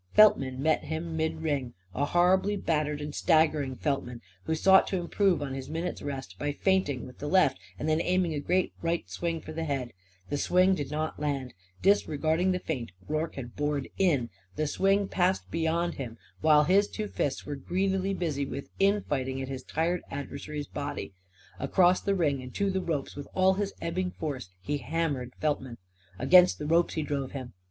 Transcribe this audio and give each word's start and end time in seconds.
Feltman 0.15 0.63
met 0.63 0.85
him 0.85 1.05
in 1.19 1.39
midring; 1.39 1.73
a 1.93 2.05
horribly 2.05 2.55
battered 2.55 3.01
and 3.01 3.13
staggering 3.13 3.75
Feltman, 3.75 4.19
who 4.45 4.55
sought 4.55 4.87
to 4.87 4.97
improve 4.97 5.43
on 5.43 5.53
his 5.53 5.69
minute's 5.69 6.01
rest 6.01 6.39
by 6.39 6.51
feinting 6.51 7.05
with 7.05 7.19
the 7.19 7.27
left 7.27 7.59
and 7.77 7.87
then 7.87 8.01
aiming 8.01 8.33
a 8.33 8.39
great 8.39 8.73
right 8.81 9.07
swing 9.07 9.39
for 9.39 9.53
the 9.53 9.63
head. 9.63 9.93
The 10.29 10.39
swing 10.39 10.73
did 10.73 10.89
not 10.89 11.19
land. 11.19 11.53
Disregarding 11.83 12.51
the 12.51 12.57
feint, 12.57 12.89
Rorke 13.07 13.35
had 13.35 13.55
bored 13.55 13.89
in. 13.99 14.31
The 14.55 14.65
swing 14.65 15.07
passed 15.07 15.51
beyond 15.51 15.93
him, 15.93 16.17
while 16.39 16.63
his 16.63 16.87
two 16.87 17.07
fists 17.07 17.45
were 17.45 17.55
greedily 17.55 18.15
busy 18.15 18.43
with 18.47 18.69
infighting 18.79 19.39
at 19.39 19.49
his 19.49 19.61
tired 19.61 20.01
adversary's 20.09 20.65
body. 20.65 21.13
Across 21.59 22.01
the 22.01 22.15
ring 22.15 22.41
and 22.41 22.55
to 22.55 22.71
the 22.71 22.81
ropes, 22.81 23.15
with 23.15 23.27
all 23.35 23.53
his 23.53 23.71
ebbing 23.81 24.09
force, 24.09 24.49
he 24.63 24.79
hammered 24.79 25.35
Feltman. 25.39 25.77
Against 26.17 26.57
the 26.57 26.65
ropes 26.65 26.95
he 26.95 27.03
drove 27.03 27.33
him. 27.33 27.53